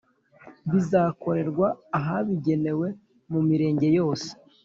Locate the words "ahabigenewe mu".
1.97-3.39